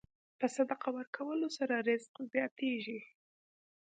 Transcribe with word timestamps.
په 0.39 0.45
صدقه 0.55 0.89
ورکولو 0.97 1.47
سره 1.57 1.75
رزق 1.87 2.13
زیاتېږي. 2.33 2.99